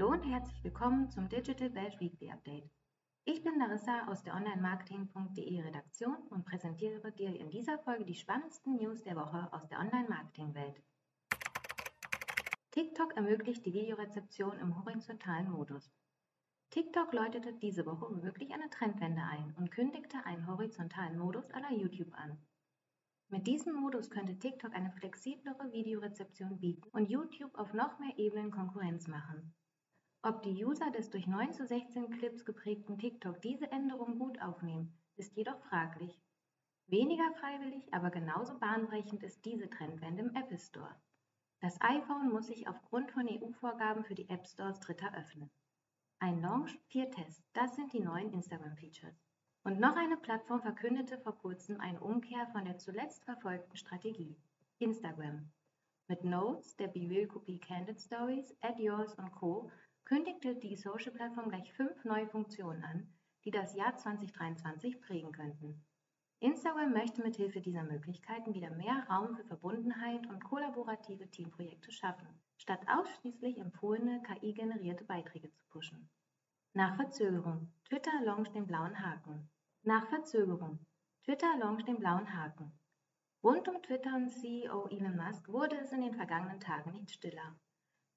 [0.00, 2.70] Hallo und herzlich willkommen zum Digital Welt Weekly Update.
[3.26, 8.76] Ich bin Larissa aus der Online-Marketing.de Redaktion und präsentiere dir in dieser Folge die spannendsten
[8.76, 10.82] News der Woche aus der Online-Marketing-Welt.
[12.70, 15.92] TikTok ermöglicht die Videorezeption im horizontalen Modus.
[16.70, 22.14] TikTok läutete diese Woche womöglich eine Trendwende ein und kündigte einen horizontalen Modus aller YouTube
[22.14, 22.38] an.
[23.28, 28.50] Mit diesem Modus könnte TikTok eine flexiblere Videorezeption bieten und YouTube auf noch mehr Ebenen
[28.50, 29.52] Konkurrenz machen.
[30.22, 34.92] Ob die User des durch 9 zu 16 Clips geprägten TikTok diese Änderung gut aufnehmen,
[35.16, 36.20] ist jedoch fraglich.
[36.88, 40.94] Weniger freiwillig, aber genauso bahnbrechend ist diese Trendwende im Apple Store.
[41.60, 45.50] Das iPhone muss sich aufgrund von EU-Vorgaben für die App Stores Dritter öffnen.
[46.18, 49.24] Ein Launch, vier Tests, das sind die neuen Instagram-Features.
[49.62, 54.36] Und noch eine Plattform verkündete vor kurzem eine Umkehr von der zuletzt verfolgten Strategie,
[54.80, 55.50] Instagram.
[56.08, 59.70] Mit Notes, der BeReal-Kopie Candid Stories, Add Yours und Co.
[60.10, 63.06] kündigte die Social-Plattform gleich fünf neue Funktionen an,
[63.44, 65.84] die das Jahr 2023 prägen könnten.
[66.40, 72.80] Instagram möchte mithilfe dieser Möglichkeiten wieder mehr Raum für Verbundenheit und kollaborative Teamprojekte schaffen, statt
[72.88, 76.10] ausschließlich empfohlene KI-generierte Beiträge zu pushen.
[76.72, 77.72] Nach Verzögerung.
[77.84, 79.48] Twitter launcht den blauen Haken.
[79.84, 80.84] Nach Verzögerung.
[81.22, 82.72] Twitter launcht den blauen Haken.
[83.44, 87.56] Rund um Twitter und CEO Elon Musk wurde es in den vergangenen Tagen nicht stiller.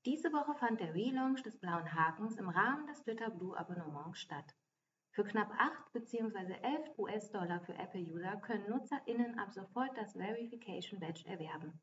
[0.05, 4.53] Diese Woche fand der Relaunch des blauen Hakens im Rahmen des Twitter Blue Abonnements statt.
[5.11, 6.55] Für knapp 8 bzw.
[6.61, 11.79] 11 US-Dollar für Apple-User können NutzerInnen ab sofort das Verification Badge erwerben.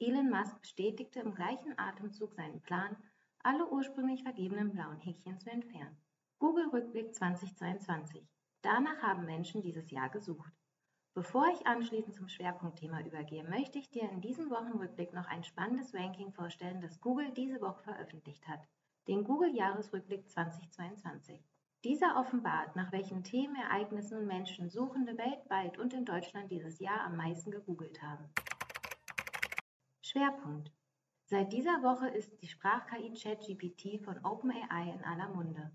[0.00, 2.96] Elon Musk bestätigte im gleichen Atemzug seinen Plan,
[3.44, 5.96] alle ursprünglich vergebenen blauen Häkchen zu entfernen.
[6.40, 8.26] Google Rückblick 2022.
[8.62, 10.52] Danach haben Menschen dieses Jahr gesucht.
[11.14, 15.92] Bevor ich anschließend zum Schwerpunktthema übergehe, möchte ich dir in diesem Wochenrückblick noch ein spannendes
[15.92, 18.66] Ranking vorstellen, das Google diese Woche veröffentlicht hat,
[19.08, 21.44] den Google Jahresrückblick 2022.
[21.84, 27.02] Dieser offenbart, nach welchen Themen, Ereignissen und Menschen Suchende weltweit und in Deutschland dieses Jahr
[27.02, 28.32] am meisten gegoogelt haben.
[30.00, 30.72] Schwerpunkt
[31.26, 35.72] Seit dieser Woche ist die Sprach-KI ChatGPT von OpenAI in aller Munde.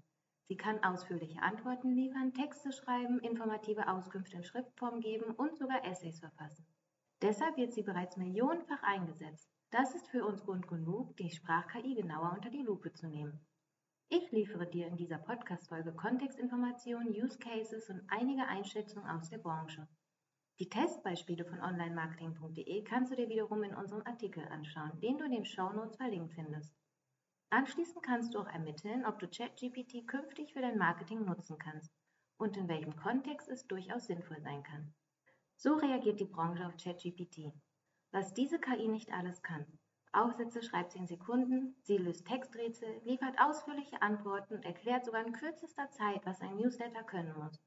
[0.47, 6.19] Sie kann ausführliche Antworten liefern, Texte schreiben, informative Auskünfte in Schriftform geben und sogar Essays
[6.19, 6.65] verfassen.
[7.21, 9.51] Deshalb wird sie bereits millionenfach eingesetzt.
[9.71, 13.45] Das ist für uns Grund genug, die Sprach-KI genauer unter die Lupe zu nehmen.
[14.07, 19.85] Ich liefere dir in dieser Podcast-Folge Kontextinformationen, Use Cases und einige Einschätzungen aus der Branche.
[20.59, 25.31] Die Testbeispiele von onlinemarketing.de kannst du dir wiederum in unserem Artikel anschauen, den du in
[25.31, 26.73] den Shownotes verlinkt findest.
[27.49, 31.93] Anschließend kannst du auch ermitteln, ob du ChatGPT künftig für dein Marketing nutzen kannst
[32.37, 34.93] und in welchem Kontext es durchaus sinnvoll sein kann.
[35.55, 37.53] So reagiert die Branche auf ChatGPT.
[38.11, 39.65] Was diese KI nicht alles kann.
[40.11, 45.33] Aufsätze schreibt sie in Sekunden, sie löst Texträtsel, liefert ausführliche Antworten und erklärt sogar in
[45.33, 47.61] kürzester Zeit, was ein Newsletter können muss.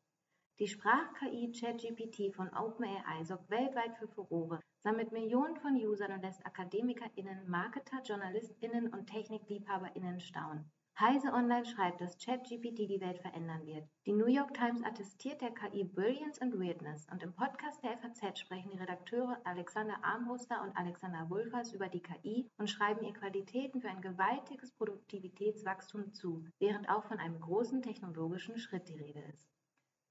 [0.60, 6.44] Die Sprach-KI ChatGPT von OpenAI sorgt weltweit für Furore, sammelt Millionen von Usern und lässt
[6.44, 10.71] AkademikerInnen, Marketer, JournalistInnen und TechnikliebhaberInnen staunen.
[10.98, 13.88] Heise Online schreibt, dass ChatGPT die Welt verändern wird.
[14.04, 18.38] Die New York Times attestiert der KI Brilliance and Weirdness und im Podcast der FAZ
[18.38, 23.81] sprechen die Redakteure Alexander Armbruster und Alexander Wulfers über die KI und schreiben ihr Qualitäten
[23.81, 29.48] für ein gewaltiges Produktivitätswachstum zu, während auch von einem großen technologischen Schritt die Rede ist.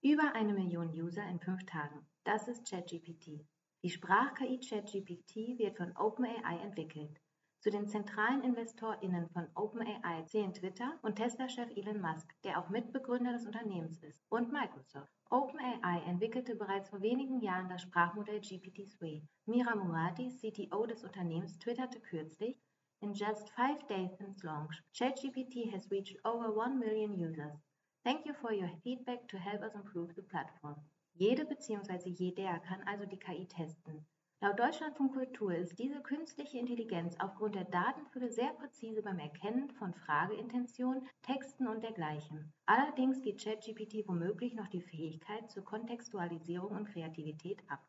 [0.02, 2.08] Über eine Million User in fünf Tagen.
[2.24, 3.46] Das ist ChatGPT.
[3.84, 7.20] Die Sprach-KI ChatGPT wird von OpenAI entwickelt.
[7.60, 13.34] Zu den zentralen InvestorInnen von OpenAI zählen Twitter und Tesla-Chef Elon Musk, der auch Mitbegründer
[13.34, 15.12] des Unternehmens ist, und Microsoft.
[15.32, 19.22] OpenAI entwickelte bereits vor wenigen Jahren das Sprachmodell GPT-3.
[19.48, 22.58] Mira Murati, CTO des Unternehmens, twitterte kürzlich,
[23.02, 27.69] In just five days since launch, ChatGPT has reached over 1 million users.
[28.06, 30.76] Thank you for your feedback to help us improve the platform.
[31.16, 32.10] Jede bzw.
[32.10, 34.06] jeder kann also die KI testen.
[34.42, 39.94] Laut Deutschlandfunk Kultur ist diese künstliche Intelligenz aufgrund der Datenfülle sehr präzise beim Erkennen von
[39.94, 42.54] Frageintention, Texten und dergleichen.
[42.66, 47.86] Allerdings geht ChatGPT womöglich noch die Fähigkeit zur Kontextualisierung und Kreativität ab.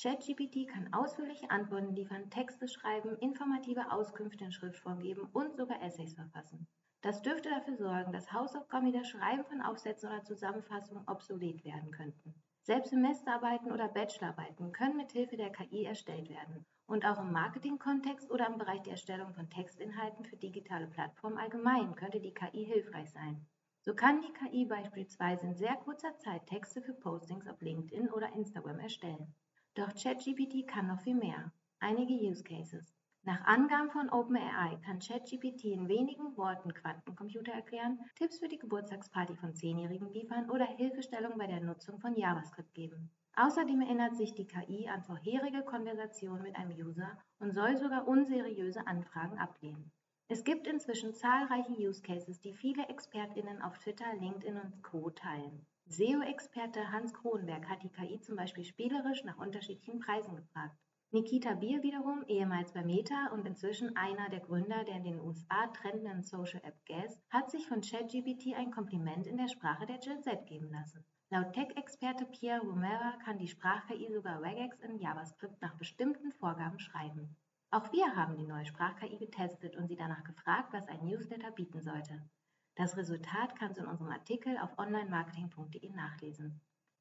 [0.00, 6.14] ChatGPT kann ausführliche Antworten liefern, Texte schreiben, informative Auskünfte in Schriftform geben und sogar Essays
[6.14, 6.68] verfassen.
[7.02, 11.90] Das dürfte dafür sorgen, dass Hausaufgaben wie das Schreiben von Aufsätzen oder Zusammenfassungen obsolet werden
[11.90, 12.34] könnten.
[12.62, 16.66] Selbst Semesterarbeiten oder Bachelorarbeiten können mit Hilfe der KI erstellt werden.
[16.86, 21.94] Und auch im Marketingkontext oder im Bereich der Erstellung von Textinhalten für digitale Plattformen allgemein
[21.94, 23.46] könnte die KI hilfreich sein.
[23.80, 28.34] So kann die KI beispielsweise in sehr kurzer Zeit Texte für Postings auf LinkedIn oder
[28.34, 29.34] Instagram erstellen.
[29.74, 31.50] Doch ChatGPT kann noch viel mehr.
[31.78, 32.99] Einige Use Cases.
[33.22, 39.36] Nach Angaben von OpenAI kann ChatGPT in wenigen Worten Quantencomputer erklären, Tipps für die Geburtstagsparty
[39.36, 43.10] von Zehnjährigen liefern oder Hilfestellung bei der Nutzung von JavaScript geben.
[43.36, 48.86] Außerdem erinnert sich die KI an vorherige Konversationen mit einem User und soll sogar unseriöse
[48.86, 49.92] Anfragen ablehnen.
[50.28, 55.10] Es gibt inzwischen zahlreiche Use Cases, die viele ExpertInnen auf Twitter, LinkedIn und Co.
[55.10, 55.66] teilen.
[55.86, 60.78] SEO-Experte Hans Kronberg hat die KI zum Beispiel spielerisch nach unterschiedlichen Preisen gefragt.
[61.12, 65.66] Nikita Bier wiederum, ehemals bei Meta und inzwischen einer der Gründer der in den USA
[65.66, 70.22] trendenden Social App Gas, hat sich von ChatGPT ein Kompliment in der Sprache der Gen
[70.22, 71.04] Z geben lassen.
[71.30, 77.36] Laut Tech-Experte Pierre Romera kann die Sprach-KI sogar Regex in JavaScript nach bestimmten Vorgaben schreiben.
[77.72, 81.82] Auch wir haben die neue Sprach-KI getestet und sie danach gefragt, was ein Newsletter bieten
[81.82, 82.22] sollte.
[82.76, 86.60] Das Resultat kannst du in unserem Artikel auf onlinemarketing.de nachlesen.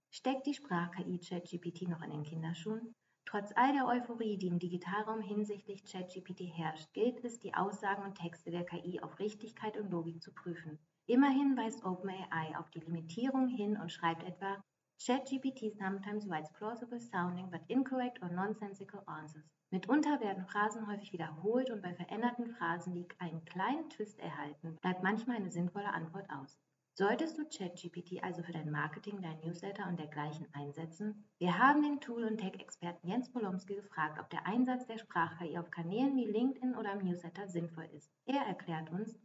[0.10, 2.96] Steckt die Sprach-KI ChatGPT noch in den Kinderschuhen?
[3.30, 8.16] Trotz all der Euphorie, die im Digitalraum hinsichtlich ChatGPT herrscht, gilt es, die Aussagen und
[8.16, 10.80] Texte der KI auf Richtigkeit und Logik zu prüfen.
[11.06, 14.64] Immerhin weist OpenAI auf die Limitierung hin und schreibt etwa,
[15.06, 19.48] ChatGPT sometimes writes plausible sounding but incorrect or nonsensical answers.
[19.70, 25.04] Mitunter werden Phrasen häufig wiederholt und bei veränderten Phrasen, die einen kleinen Twist erhalten, bleibt
[25.04, 26.58] manchmal eine sinnvolle Antwort aus.
[27.00, 31.24] Solltest du ChatGPT also für dein Marketing, dein Newsletter und dergleichen einsetzen?
[31.38, 35.72] Wir haben den Tool- und Tech-Experten Jens Polomski gefragt, ob der Einsatz der Sprach-KI auf
[35.72, 38.12] Kanälen wie LinkedIn oder im Newsletter sinnvoll ist.
[38.26, 39.18] Er erklärt uns,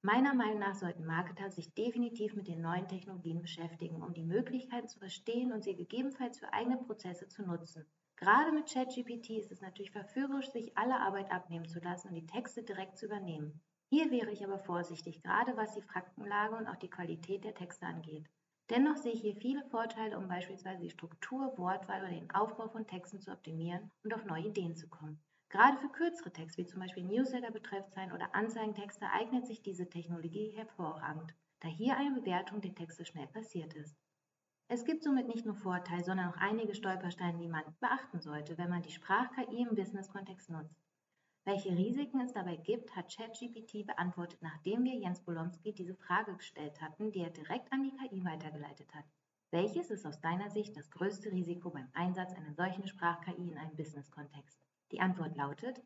[0.00, 4.88] Meiner Meinung nach sollten Marketer sich definitiv mit den neuen Technologien beschäftigen, um die Möglichkeiten
[4.88, 7.84] zu verstehen und sie gegebenenfalls für eigene Prozesse zu nutzen.
[8.16, 12.26] Gerade mit ChatGPT ist es natürlich verführerisch, sich alle Arbeit abnehmen zu lassen und die
[12.26, 13.60] Texte direkt zu übernehmen.
[13.90, 17.86] Hier wäre ich aber vorsichtig, gerade was die Faktenlage und auch die Qualität der Texte
[17.86, 18.28] angeht.
[18.68, 22.86] Dennoch sehe ich hier viele Vorteile, um beispielsweise die Struktur, Wortwahl oder den Aufbau von
[22.86, 25.18] Texten zu optimieren und auf neue Ideen zu kommen.
[25.48, 31.34] Gerade für kürzere Texte, wie zum Beispiel Newsletter-Betreffzeilen oder Anzeigentexte, eignet sich diese Technologie hervorragend,
[31.60, 33.96] da hier eine Bewertung der Texte schnell passiert ist.
[34.70, 38.68] Es gibt somit nicht nur Vorteile, sondern auch einige Stolpersteine, die man beachten sollte, wenn
[38.68, 40.87] man die Sprach-KI im Business-Kontext nutzt.
[41.48, 46.78] Welche Risiken es dabei gibt, hat ChatGPT beantwortet, nachdem wir Jens Bolomski diese Frage gestellt
[46.82, 49.06] hatten, die er direkt an die KI weitergeleitet hat.
[49.50, 53.74] Welches ist aus deiner Sicht das größte Risiko beim Einsatz einer solchen Sprach-KI in einem
[53.76, 54.60] Business-Kontext?
[54.92, 55.80] Die Antwort lautet,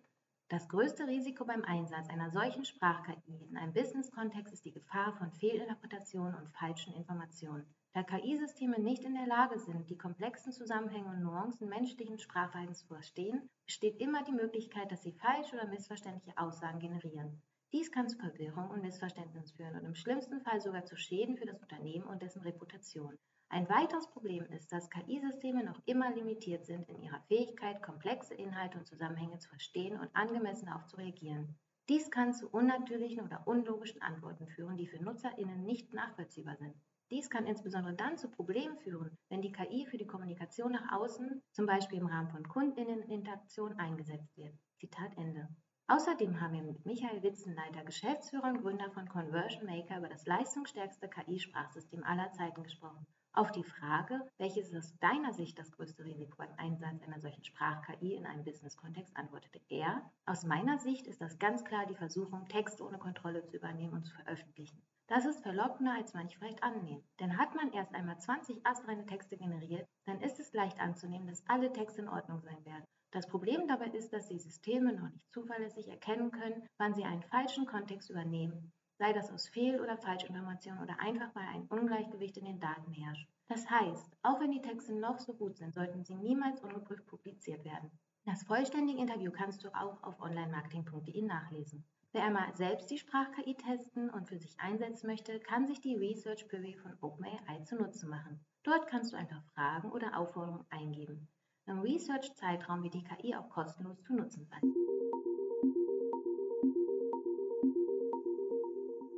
[0.48, 5.30] das größte Risiko beim Einsatz einer solchen Sprach-KI in einem Business-Kontext ist die Gefahr von
[5.30, 7.72] Fehlinterpretationen und falschen Informationen.
[7.94, 12.86] Da KI-Systeme nicht in der Lage sind, die komplexen Zusammenhänge und Nuancen menschlichen Sprachverhaltens zu
[12.86, 17.42] verstehen, besteht immer die Möglichkeit, dass sie falsche oder missverständliche Aussagen generieren.
[17.70, 21.44] Dies kann zu Verwirrung und Missverständnis führen und im schlimmsten Fall sogar zu Schäden für
[21.44, 23.18] das Unternehmen und dessen Reputation.
[23.50, 28.78] Ein weiteres Problem ist, dass KI-Systeme noch immer limitiert sind in ihrer Fähigkeit, komplexe Inhalte
[28.78, 31.58] und Zusammenhänge zu verstehen und angemessen darauf zu reagieren.
[31.90, 36.74] Dies kann zu unnatürlichen oder unlogischen Antworten führen, die für NutzerInnen nicht nachvollziehbar sind.
[37.12, 41.42] Dies kann insbesondere dann zu Problemen führen, wenn die KI für die Kommunikation nach außen,
[41.52, 44.54] zum Beispiel im Rahmen von Kundinneninteraktion, eingesetzt wird.
[44.78, 45.46] Zitat Ende.
[45.88, 51.10] Außerdem haben wir mit Michael Witzenleiter, Geschäftsführer und Gründer von Conversion Maker, über das leistungsstärkste
[51.10, 53.06] KI-Sprachsystem aller Zeiten gesprochen.
[53.34, 57.44] Auf die Frage, welches ist aus deiner Sicht das größte Risiko beim Einsatz einer solchen
[57.44, 62.48] Sprach-KI in einem Business-Kontext, antwortete er, aus meiner Sicht ist das ganz klar die Versuchung,
[62.48, 64.82] Texte ohne Kontrolle zu übernehmen und zu veröffentlichen.
[65.08, 67.04] Das ist verlockender, als manche vielleicht annehmen.
[67.20, 71.46] Denn hat man erst einmal 20 astreine Texte generiert, dann ist es leicht anzunehmen, dass
[71.48, 72.84] alle Texte in Ordnung sein werden.
[73.10, 77.22] Das Problem dabei ist, dass die Systeme noch nicht zuverlässig erkennen können, wann sie einen
[77.24, 82.46] falschen Kontext übernehmen, sei das aus Fehl- oder Falschinformationen oder einfach weil ein Ungleichgewicht in
[82.46, 83.28] den Daten herrscht.
[83.48, 87.64] Das heißt, auch wenn die Texte noch so gut sind, sollten sie niemals ungeprüft publiziert
[87.64, 87.90] werden.
[88.24, 91.84] Das vollständige Interview kannst du auch auf onlinemarketing.de nachlesen.
[92.12, 96.48] Wer einmal selbst die Sprach-KI testen und für sich einsetzen möchte, kann sich die Research
[96.48, 98.38] Query von OpenAI zunutze machen.
[98.62, 101.26] Dort kannst du einfach Fragen oder Aufforderungen eingeben.
[101.67, 104.60] Im Research-Zeitraum wird die KI auch kostenlos zu nutzen sein.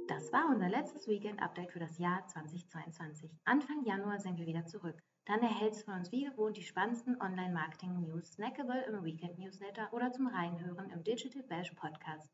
[0.08, 3.30] Das war unser letztes Weekend-Update für das Jahr 2022.
[3.44, 5.02] Anfang Januar sind wir wieder zurück.
[5.26, 10.26] Dann erhältst du von uns wie gewohnt die spannendsten Online-Marketing-News snackable im Weekend-Newsletter oder zum
[10.26, 12.30] Reinhören im Digital Bash Podcast.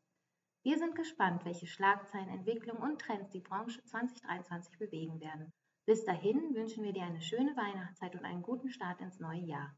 [0.63, 5.53] Wir sind gespannt, welche Schlagzeilen, Entwicklungen und Trends die Branche 2023 bewegen werden.
[5.85, 9.73] Bis dahin wünschen wir dir eine schöne Weihnachtszeit und einen guten Start ins neue Jahr.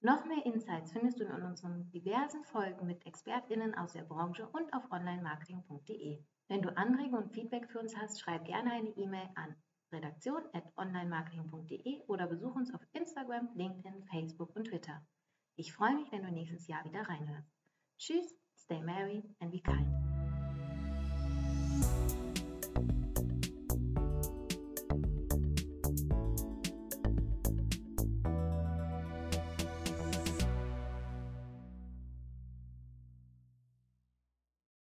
[0.00, 4.72] Noch mehr Insights findest du in unseren diversen Folgen mit ExpertInnen aus der Branche und
[4.72, 6.24] auf onlinemarketing.de.
[6.48, 9.54] Wenn du Anregungen und Feedback für uns hast, schreib gerne eine E-Mail an
[9.92, 15.06] redaktion.onlinemarketing.de oder besuch uns auf Instagram, LinkedIn, Facebook und Twitter.
[15.56, 17.50] Ich freue mich, wenn du nächstes Jahr wieder reinhörst.
[17.98, 18.38] Tschüss!
[18.68, 20.17] stay merry and be kind.